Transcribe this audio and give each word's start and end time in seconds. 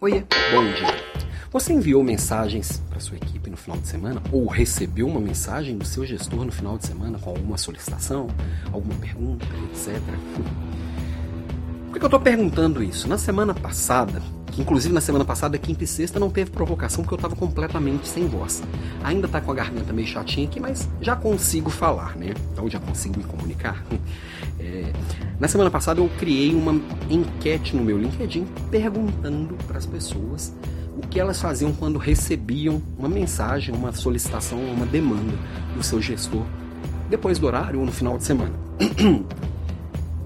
Oiê, 0.00 0.22
bom 0.52 0.62
dia. 0.74 1.28
Você 1.50 1.72
enviou 1.72 2.04
mensagens 2.04 2.80
para 2.88 3.00
sua 3.00 3.16
equipe 3.16 3.50
no 3.50 3.56
final 3.56 3.76
de 3.78 3.88
semana 3.88 4.22
ou 4.30 4.46
recebeu 4.46 5.08
uma 5.08 5.18
mensagem 5.18 5.76
do 5.76 5.84
seu 5.84 6.06
gestor 6.06 6.44
no 6.44 6.52
final 6.52 6.78
de 6.78 6.86
semana 6.86 7.18
com 7.18 7.30
alguma 7.30 7.58
solicitação, 7.58 8.28
alguma 8.72 8.94
pergunta, 8.94 9.44
etc. 9.72 10.00
Por 11.88 11.98
que 11.98 12.04
eu 12.04 12.06
estou 12.06 12.20
perguntando 12.20 12.80
isso? 12.80 13.08
Na 13.08 13.18
semana 13.18 13.52
passada, 13.52 14.22
inclusive 14.58 14.92
na 14.92 15.00
semana 15.00 15.24
passada, 15.24 15.56
quinta 15.56 15.84
e 15.84 15.86
sexta, 15.86 16.18
não 16.18 16.28
teve 16.28 16.50
provocação 16.50 17.02
porque 17.02 17.14
eu 17.14 17.16
estava 17.16 17.36
completamente 17.36 18.08
sem 18.08 18.26
voz. 18.26 18.62
Ainda 19.02 19.26
está 19.26 19.40
com 19.40 19.52
a 19.52 19.54
garganta 19.54 19.92
meio 19.92 20.06
chatinha 20.06 20.46
aqui, 20.46 20.58
mas 20.58 20.88
já 21.00 21.14
consigo 21.14 21.70
falar, 21.70 22.16
né? 22.16 22.34
Então 22.52 22.68
já 22.68 22.80
consigo 22.80 23.18
me 23.18 23.24
comunicar. 23.24 23.84
É, 24.60 24.92
na 25.38 25.46
semana 25.46 25.70
passada 25.70 26.00
eu 26.00 26.10
criei 26.18 26.52
uma 26.52 26.72
enquete 27.08 27.76
no 27.76 27.84
meu 27.84 27.96
LinkedIn 27.96 28.44
perguntando 28.72 29.54
para 29.68 29.78
as 29.78 29.86
pessoas 29.86 30.52
o 30.96 31.06
que 31.06 31.20
elas 31.20 31.40
faziam 31.40 31.72
quando 31.72 31.96
recebiam 31.96 32.82
uma 32.98 33.08
mensagem, 33.08 33.72
uma 33.72 33.92
solicitação, 33.92 34.58
uma 34.58 34.84
demanda 34.84 35.32
do 35.76 35.82
seu 35.82 36.02
gestor 36.02 36.44
depois 37.08 37.38
do 37.38 37.46
horário 37.46 37.78
ou 37.78 37.86
no 37.86 37.92
final 37.92 38.18
de 38.18 38.24
semana. 38.24 38.52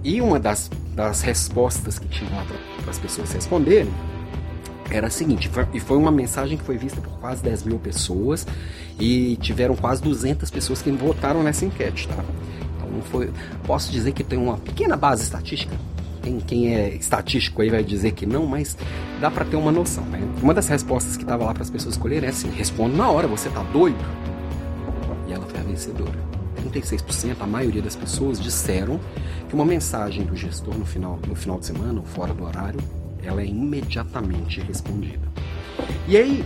E 0.04 0.20
uma 0.20 0.40
das, 0.40 0.68
das 0.96 1.22
respostas 1.22 1.96
que 1.96 2.08
tinha 2.08 2.28
lá 2.28 2.44
para 2.44 2.90
as 2.90 2.98
pessoas 2.98 3.30
responderem 3.30 3.92
era 4.92 5.06
a 5.06 5.10
seguinte, 5.10 5.48
foi, 5.48 5.66
e 5.72 5.80
foi 5.80 5.96
uma 5.96 6.10
mensagem 6.10 6.58
que 6.58 6.64
foi 6.64 6.76
vista 6.76 7.00
por 7.00 7.18
quase 7.18 7.42
10 7.42 7.64
mil 7.64 7.78
pessoas 7.78 8.46
e 9.00 9.36
tiveram 9.40 9.74
quase 9.74 10.02
200 10.02 10.50
pessoas 10.50 10.82
que 10.82 10.90
votaram 10.90 11.42
nessa 11.42 11.64
enquete, 11.64 12.06
tá? 12.08 12.22
Então 12.76 13.00
foi, 13.10 13.30
posso 13.64 13.90
dizer 13.90 14.12
que 14.12 14.22
tem 14.22 14.38
uma 14.38 14.58
pequena 14.58 14.96
base 14.96 15.22
estatística. 15.22 15.74
Tem 16.20 16.38
quem 16.38 16.74
é 16.74 16.94
estatístico 16.94 17.62
aí 17.62 17.70
vai 17.70 17.82
dizer 17.82 18.12
que 18.12 18.26
não, 18.26 18.46
mas 18.46 18.76
dá 19.20 19.30
para 19.30 19.44
ter 19.46 19.56
uma 19.56 19.72
noção, 19.72 20.04
né? 20.04 20.20
Uma 20.42 20.52
das 20.52 20.68
respostas 20.68 21.16
que 21.16 21.24
estava 21.24 21.44
lá 21.44 21.54
para 21.54 21.62
as 21.62 21.70
pessoas 21.70 21.94
escolherem 21.94 22.28
é 22.28 22.30
assim: 22.30 22.50
responde 22.50 22.94
na 22.94 23.10
hora, 23.10 23.26
você 23.26 23.48
tá 23.48 23.62
doido? 23.72 23.98
E 25.26 25.32
ela 25.32 25.44
foi 25.46 25.58
a 25.58 25.62
vencedora. 25.64 26.22
36%, 26.70 27.36
a 27.40 27.46
maioria 27.46 27.82
das 27.82 27.96
pessoas 27.96 28.40
disseram 28.40 29.00
que 29.48 29.54
uma 29.54 29.64
mensagem 29.64 30.24
do 30.24 30.36
gestor 30.36 30.74
no 30.78 30.86
final, 30.86 31.18
no 31.26 31.34
final 31.34 31.58
de 31.58 31.66
semana 31.66 31.98
ou 31.98 32.06
fora 32.06 32.32
do 32.32 32.44
horário 32.44 32.78
ela 33.22 33.42
é 33.42 33.46
imediatamente 33.46 34.60
respondida. 34.60 35.26
E 36.06 36.16
aí, 36.16 36.44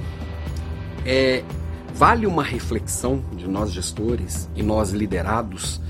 é, 1.04 1.42
vale 1.94 2.26
uma 2.26 2.42
reflexão 2.42 3.22
de 3.36 3.48
nós 3.48 3.72
gestores 3.72 4.48
e 4.54 4.62
nós 4.62 4.90
liderados, 4.90 5.80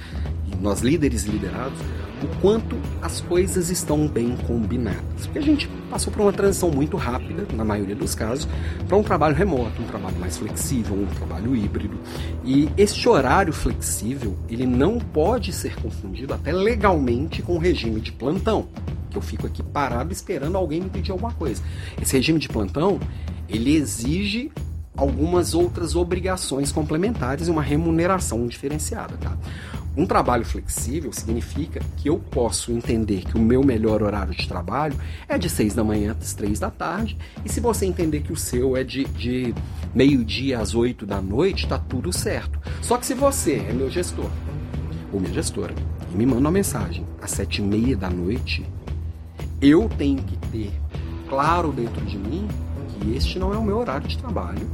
e 0.50 0.54
nós 0.56 0.80
líderes 0.80 1.24
liderados, 1.24 1.78
o 2.22 2.40
quanto 2.40 2.76
as 3.02 3.20
coisas 3.20 3.68
estão 3.70 4.06
bem 4.06 4.36
combinadas. 4.46 5.26
Porque 5.26 5.38
a 5.38 5.42
gente 5.42 5.68
passou 5.90 6.12
por 6.12 6.22
uma 6.22 6.32
transição 6.32 6.70
muito 6.70 6.96
rápida, 6.96 7.46
na 7.54 7.64
maioria 7.64 7.94
dos 7.94 8.14
casos, 8.14 8.48
para 8.88 8.96
um 8.96 9.02
trabalho 9.02 9.34
remoto, 9.34 9.82
um 9.82 9.86
trabalho 9.86 10.16
mais 10.18 10.38
flexível, 10.38 10.94
um 10.94 11.06
trabalho 11.06 11.54
híbrido. 11.54 11.98
E 12.44 12.70
este 12.76 13.08
horário 13.08 13.52
flexível, 13.52 14.36
ele 14.48 14.66
não 14.66 14.98
pode 14.98 15.52
ser 15.52 15.74
confundido 15.76 16.32
até 16.32 16.52
legalmente 16.52 17.42
com 17.42 17.56
o 17.56 17.58
regime 17.58 18.00
de 18.00 18.12
plantão 18.12 18.68
eu 19.16 19.22
fico 19.22 19.46
aqui 19.46 19.62
parado 19.62 20.12
esperando 20.12 20.56
alguém 20.56 20.80
me 20.80 20.90
pedir 20.90 21.12
alguma 21.12 21.32
coisa. 21.32 21.62
Esse 22.00 22.16
regime 22.16 22.38
de 22.38 22.48
plantão, 22.48 23.00
ele 23.48 23.74
exige 23.74 24.50
algumas 24.96 25.54
outras 25.54 25.94
obrigações 25.94 26.72
complementares 26.72 27.48
e 27.48 27.50
uma 27.50 27.62
remuneração 27.62 28.46
diferenciada, 28.46 29.16
tá? 29.18 29.36
Um 29.96 30.04
trabalho 30.04 30.44
flexível 30.44 31.10
significa 31.10 31.80
que 31.96 32.10
eu 32.10 32.18
posso 32.18 32.70
entender 32.70 33.22
que 33.22 33.34
o 33.34 33.40
meu 33.40 33.62
melhor 33.62 34.02
horário 34.02 34.34
de 34.34 34.46
trabalho 34.46 34.94
é 35.26 35.38
de 35.38 35.48
6 35.48 35.74
da 35.74 35.82
manhã 35.82 36.14
às 36.20 36.34
3 36.34 36.58
da 36.58 36.70
tarde, 36.70 37.16
e 37.42 37.48
se 37.48 37.60
você 37.60 37.86
entender 37.86 38.20
que 38.20 38.32
o 38.32 38.36
seu 38.36 38.76
é 38.76 38.84
de, 38.84 39.04
de 39.04 39.54
meio-dia 39.94 40.58
às 40.58 40.74
8 40.74 41.06
da 41.06 41.22
noite, 41.22 41.66
tá 41.66 41.78
tudo 41.78 42.12
certo. 42.12 42.60
Só 42.82 42.98
que 42.98 43.06
se 43.06 43.14
você 43.14 43.64
é 43.68 43.72
meu 43.72 43.90
gestor 43.90 44.30
ou 45.10 45.18
minha 45.18 45.32
gestora 45.32 45.74
e 46.12 46.16
me 46.16 46.26
manda 46.26 46.40
uma 46.40 46.50
mensagem 46.50 47.06
às 47.22 47.30
7 47.30 47.62
e 47.62 47.64
meia 47.64 47.96
da 47.96 48.10
noite, 48.10 48.66
eu 49.60 49.88
tenho 49.96 50.22
que 50.22 50.36
ter 50.48 50.72
claro 51.28 51.72
dentro 51.72 52.04
de 52.04 52.18
mim 52.18 52.46
que 52.88 53.14
este 53.14 53.38
não 53.38 53.52
é 53.52 53.56
o 53.56 53.62
meu 53.62 53.78
horário 53.78 54.06
de 54.06 54.16
trabalho 54.18 54.68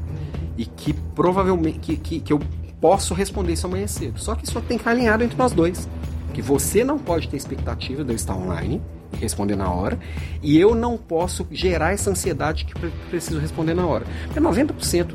e 0.57 0.65
que 0.65 0.93
provavelmente 0.93 1.79
que, 1.79 1.97
que, 1.97 2.21
que 2.21 2.33
eu 2.33 2.41
posso 2.81 3.15
responder 3.15 3.53
isso 3.53 3.67
amanhã 3.67 3.87
cedo. 3.87 4.19
Só 4.19 4.35
que 4.35 4.45
isso 4.45 4.61
tem 4.63 4.77
que 4.77 4.83
estar 4.83 4.91
alinhado 4.91 5.23
entre 5.23 5.37
nós 5.37 5.53
dois. 5.53 5.89
Que 6.35 6.43
você 6.43 6.83
não 6.83 6.99
pode 6.99 7.29
ter 7.29 7.37
expectativa 7.37 8.03
de 8.03 8.11
eu 8.11 8.17
estar 8.17 8.35
online 8.35 8.83
e 9.13 9.17
responder 9.17 9.55
na 9.55 9.71
hora, 9.71 9.99
e 10.43 10.59
eu 10.59 10.75
não 10.75 10.97
posso 10.97 11.47
gerar 11.51 11.93
essa 11.93 12.11
ansiedade 12.11 12.65
que 12.65 12.75
preciso 13.11 13.39
responder 13.39 13.75
na 13.75 13.87
hora. 13.87 14.07
Porque 14.25 14.41
90%, 14.41 15.15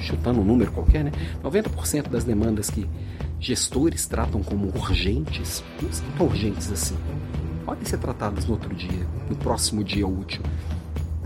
chutando 0.00 0.40
um 0.40 0.44
número 0.44 0.72
qualquer, 0.72 1.04
né? 1.04 1.12
90% 1.44 2.08
das 2.08 2.24
demandas 2.24 2.70
que 2.70 2.88
gestores 3.38 4.06
tratam 4.06 4.42
como 4.42 4.68
urgentes, 4.68 5.62
não 5.82 5.92
são 5.92 6.06
tão 6.16 6.26
urgentes 6.26 6.72
assim 6.72 6.96
podem 7.66 7.84
ser 7.84 7.98
tratadas 7.98 8.46
no 8.46 8.52
outro 8.52 8.72
dia, 8.72 9.04
no 9.28 9.34
próximo 9.34 9.82
dia 9.82 10.06
útil, 10.06 10.40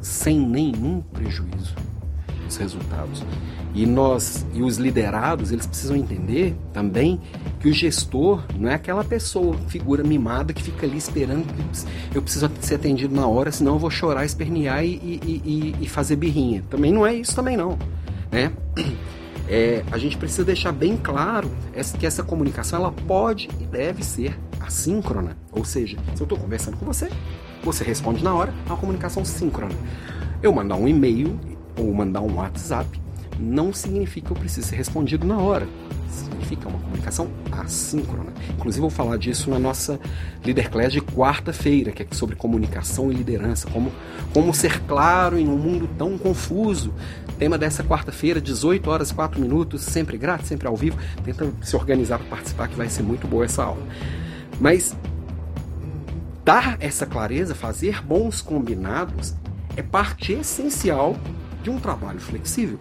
sem 0.01 0.41
nenhum 0.41 1.03
prejuízo 1.03 1.77
dos 2.43 2.57
resultados. 2.57 3.23
E 3.75 3.87
nós 3.87 4.45
e 4.53 4.63
os 4.63 4.79
liderados, 4.79 5.53
eles 5.53 5.67
precisam 5.67 5.95
entender 5.95 6.57
também 6.73 7.21
que 7.61 7.69
o 7.69 7.73
gestor 7.73 8.43
não 8.59 8.69
é 8.69 8.75
aquela 8.75 9.05
pessoa, 9.05 9.57
figura 9.69 10.03
mimada 10.03 10.53
que 10.53 10.63
fica 10.63 10.87
ali 10.87 10.97
esperando 10.97 11.47
que 12.11 12.17
eu 12.17 12.23
preciso 12.23 12.51
ser 12.61 12.77
atendido 12.77 13.15
na 13.15 13.27
hora, 13.27 13.53
senão 13.53 13.75
eu 13.75 13.79
vou 13.79 13.91
chorar, 13.91 14.25
espernear 14.25 14.83
e, 14.85 14.89
e, 14.89 15.43
e, 15.45 15.85
e 15.85 15.89
fazer 15.89 16.17
birrinha. 16.17 16.65
Também 16.69 16.91
não 16.91 17.07
é 17.07 17.15
isso 17.15 17.37
também 17.37 17.57
não, 17.57 17.79
né? 18.33 18.51
É, 19.53 19.83
a 19.91 19.99
gente 19.99 20.17
precisa 20.17 20.45
deixar 20.45 20.71
bem 20.71 20.97
claro 20.97 21.51
que 21.99 22.07
essa 22.07 22.23
comunicação 22.23 22.79
ela 22.79 22.93
pode 22.93 23.49
e 23.61 23.65
deve 23.65 24.05
ser 24.05 24.39
assíncrona. 24.61 25.37
Ou 25.51 25.65
seja, 25.65 25.99
se 26.15 26.23
eu 26.23 26.25
estou 26.25 26.39
conversando 26.39 26.77
com 26.77 26.87
você, 26.87 27.11
você 27.61 27.83
responde 27.83 28.23
na 28.23 28.33
hora, 28.33 28.55
é 28.65 28.69
uma 28.69 28.77
comunicação 28.77 29.25
síncrona. 29.25 29.75
Eu 30.41 30.53
mandar 30.53 30.77
um 30.77 30.87
e-mail 30.87 31.37
ou 31.77 31.93
mandar 31.93 32.21
um 32.21 32.37
WhatsApp 32.37 33.00
não 33.41 33.73
significa 33.73 34.29
que 34.29 34.33
eu 34.33 34.37
precise 34.37 34.69
ser 34.69 34.77
respondido 34.77 35.27
na 35.27 35.39
hora. 35.39 35.67
Significa 36.11 36.69
uma 36.69 36.79
comunicação 36.79 37.29
assíncrona. 37.51 38.33
Inclusive, 38.51 38.81
vou 38.81 38.91
falar 38.91 39.17
disso 39.17 39.49
na 39.49 39.59
nossa 39.59 39.99
Leader 40.45 40.71
Class 40.71 40.93
de 40.93 41.01
quarta-feira, 41.01 41.91
que 41.91 42.03
é 42.03 42.07
sobre 42.11 42.37
comunicação 42.37 43.11
e 43.11 43.15
liderança. 43.15 43.69
Como, 43.71 43.91
como 44.35 44.53
ser 44.53 44.81
claro 44.83 45.39
em 45.39 45.49
um 45.49 45.57
mundo 45.57 45.89
tão 45.97 46.19
confuso. 46.19 46.93
Tema 47.39 47.57
dessa 47.57 47.83
quarta-feira, 47.83 48.41
18 48.41 48.91
horas 48.91 49.11
e 49.11 49.15
4 49.15 49.41
minutos, 49.41 49.81
sempre 49.81 50.19
grátis, 50.19 50.49
sempre 50.49 50.69
ao 50.69 50.77
vivo. 50.77 50.99
Tenta 51.25 51.51
se 51.63 51.75
organizar 51.75 52.19
para 52.19 52.29
participar, 52.29 52.69
que 52.69 52.77
vai 52.77 52.91
ser 52.91 53.03
muito 53.03 53.27
boa 53.27 53.47
essa 53.47 53.65
aula. 53.65 53.83
Mas 54.61 54.95
dar 56.45 56.77
essa 56.81 57.07
clareza, 57.07 57.55
fazer 57.55 58.03
bons 58.03 58.43
combinados, 58.43 59.35
é 59.77 59.83
parte 59.83 60.33
essencial 60.33 61.17
de 61.63 61.71
um 61.71 61.79
trabalho 61.79 62.21
flexível. 62.21 62.79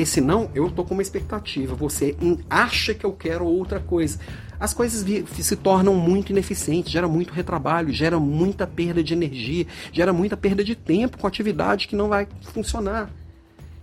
Porque 0.00 0.12
senão 0.12 0.50
eu 0.54 0.66
estou 0.66 0.82
com 0.82 0.94
uma 0.94 1.02
expectativa, 1.02 1.74
você 1.74 2.16
acha 2.48 2.94
que 2.94 3.04
eu 3.04 3.12
quero 3.12 3.44
outra 3.44 3.78
coisa. 3.78 4.18
As 4.58 4.72
coisas 4.72 5.04
se 5.28 5.56
tornam 5.56 5.94
muito 5.94 6.30
ineficientes, 6.30 6.90
gera 6.90 7.06
muito 7.06 7.34
retrabalho, 7.34 7.92
gera 7.92 8.18
muita 8.18 8.66
perda 8.66 9.04
de 9.04 9.12
energia, 9.12 9.66
gera 9.92 10.10
muita 10.10 10.38
perda 10.38 10.64
de 10.64 10.74
tempo 10.74 11.18
com 11.18 11.26
atividade 11.26 11.86
que 11.86 11.94
não 11.94 12.08
vai 12.08 12.26
funcionar. 12.44 13.10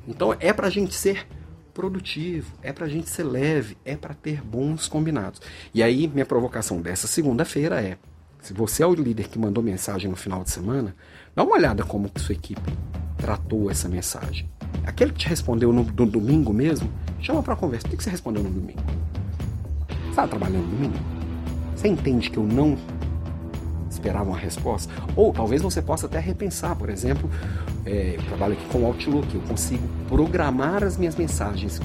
Então 0.07 0.35
é 0.39 0.51
para 0.51 0.65
a 0.65 0.71
gente 0.71 0.95
ser 0.95 1.27
produtivo, 1.71 2.51
é 2.63 2.73
para 2.73 2.87
a 2.87 2.89
gente 2.89 3.11
ser 3.11 3.23
leve, 3.23 3.77
é 3.85 3.95
para 3.95 4.15
ter 4.15 4.41
bons 4.41 4.87
combinados. 4.87 5.39
E 5.71 5.83
aí, 5.83 6.07
minha 6.07 6.25
provocação 6.25 6.81
dessa 6.81 7.05
segunda-feira 7.05 7.79
é: 7.79 7.95
se 8.41 8.53
você 8.53 8.81
é 8.81 8.87
o 8.87 8.95
líder 8.95 9.27
que 9.27 9.37
mandou 9.37 9.63
mensagem 9.63 10.09
no 10.09 10.17
final 10.17 10.43
de 10.43 10.49
semana, 10.49 10.95
dá 11.35 11.43
uma 11.43 11.53
olhada 11.53 11.83
como 11.83 12.09
que 12.09 12.19
sua 12.19 12.33
equipe 12.33 12.73
tratou 13.17 13.69
essa 13.69 13.87
mensagem. 13.87 14.56
Aquele 14.85 15.11
que 15.11 15.19
te 15.19 15.27
respondeu 15.27 15.71
no, 15.73 15.83
no 15.83 16.05
domingo 16.05 16.53
mesmo, 16.53 16.89
chama 17.21 17.43
para 17.43 17.55
conversa. 17.55 17.87
O 17.87 17.89
que 17.89 18.03
você 18.03 18.09
respondeu 18.09 18.43
no 18.43 18.49
domingo? 18.49 18.79
Você 19.87 20.09
estava 20.09 20.27
trabalhando 20.27 20.63
no 20.63 20.75
domingo? 20.75 20.95
Você 21.75 21.87
entende 21.87 22.29
que 22.29 22.37
eu 22.37 22.43
não 22.43 22.77
esperava 23.89 24.29
uma 24.29 24.37
resposta? 24.37 24.91
Ou 25.15 25.33
talvez 25.33 25.61
você 25.61 25.81
possa 25.81 26.07
até 26.07 26.19
repensar, 26.19 26.75
por 26.75 26.89
exemplo, 26.89 27.29
é, 27.85 28.15
eu 28.17 28.23
trabalho 28.23 28.53
aqui 28.53 28.65
com 28.67 28.85
Outlook, 28.85 29.33
eu 29.33 29.41
consigo 29.41 29.87
programar 30.07 30.83
as 30.83 30.97
minhas 30.97 31.15
mensagens. 31.15 31.79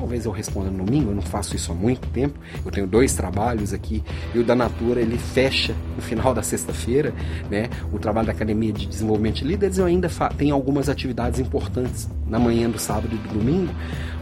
Talvez 0.00 0.24
eu 0.24 0.32
responda 0.32 0.70
no 0.70 0.82
domingo, 0.82 1.10
eu 1.10 1.14
não 1.14 1.20
faço 1.20 1.54
isso 1.54 1.70
há 1.70 1.74
muito 1.74 2.08
tempo. 2.08 2.38
Eu 2.64 2.72
tenho 2.72 2.86
dois 2.86 3.12
trabalhos 3.12 3.74
aqui 3.74 4.02
e 4.34 4.38
o 4.38 4.44
da 4.44 4.56
Natura 4.56 5.02
ele 5.02 5.18
fecha 5.18 5.74
no 5.94 6.00
final 6.00 6.32
da 6.32 6.42
sexta-feira, 6.42 7.12
né? 7.50 7.68
O 7.92 7.98
trabalho 7.98 8.26
da 8.26 8.32
Academia 8.32 8.72
de 8.72 8.86
Desenvolvimento 8.86 9.36
de 9.36 9.44
Líderes 9.44 9.76
eu 9.76 9.84
ainda 9.84 10.08
tenho 10.38 10.54
algumas 10.54 10.88
atividades 10.88 11.38
importantes 11.38 12.08
na 12.26 12.38
manhã 12.38 12.70
do 12.70 12.78
sábado 12.78 13.14
e 13.14 13.18
do 13.18 13.34
domingo, 13.34 13.74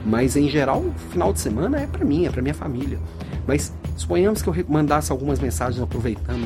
mas 0.05 0.35
em 0.35 0.49
geral 0.49 0.81
o 0.81 0.93
final 1.11 1.33
de 1.33 1.39
semana 1.39 1.79
é 1.79 1.87
para 1.87 2.05
mim, 2.05 2.27
é 2.27 2.31
para 2.31 2.43
minha 2.43 2.55
família. 2.55 2.99
Mas 3.47 3.73
suponhamos 3.97 4.43
que 4.43 4.49
eu 4.49 4.55
mandasse 4.69 5.13
algumas 5.13 5.39
mensagens 5.39 5.81
aproveitando 5.81 6.43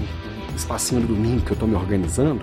o 0.52 0.56
espacinho 0.56 1.00
do 1.00 1.06
domingo 1.06 1.40
que 1.40 1.52
eu 1.52 1.54
estou 1.54 1.66
me 1.66 1.74
organizando, 1.74 2.42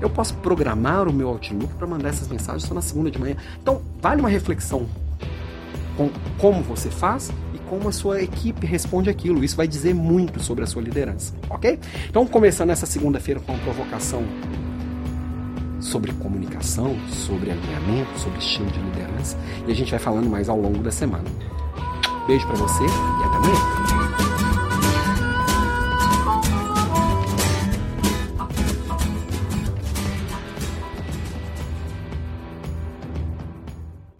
Eu 0.00 0.08
posso 0.08 0.32
programar 0.36 1.08
o 1.08 1.12
meu 1.12 1.28
Outlook 1.28 1.74
para 1.74 1.86
mandar 1.86 2.08
essas 2.08 2.26
mensagens 2.28 2.62
só 2.62 2.72
na 2.72 2.80
segunda 2.80 3.10
de 3.10 3.18
manhã. 3.18 3.36
Então, 3.60 3.82
vale 4.00 4.20
uma 4.20 4.30
reflexão 4.30 4.86
com 6.00 6.10
como 6.38 6.62
você 6.62 6.88
faz 6.88 7.30
e 7.52 7.58
como 7.58 7.88
a 7.88 7.92
sua 7.92 8.22
equipe 8.22 8.66
responde 8.66 9.10
aquilo. 9.10 9.44
Isso 9.44 9.56
vai 9.56 9.68
dizer 9.68 9.94
muito 9.94 10.42
sobre 10.42 10.64
a 10.64 10.66
sua 10.66 10.80
liderança, 10.80 11.34
ok? 11.50 11.78
Então, 12.08 12.26
começando 12.26 12.70
essa 12.70 12.86
segunda-feira 12.86 13.40
com 13.40 13.52
uma 13.52 13.62
provocação 13.62 14.24
sobre 15.78 16.12
comunicação, 16.12 16.96
sobre 17.08 17.50
alinhamento, 17.50 18.18
sobre 18.18 18.38
estilo 18.38 18.70
de 18.70 18.78
liderança 18.80 19.36
e 19.66 19.72
a 19.72 19.74
gente 19.74 19.90
vai 19.90 20.00
falando 20.00 20.28
mais 20.28 20.48
ao 20.48 20.58
longo 20.58 20.78
da 20.78 20.90
semana. 20.90 21.24
Beijo 22.26 22.46
para 22.46 22.56
você 22.56 22.84
e 22.84 23.24
até 23.24 23.36
amanhã. 23.36 23.99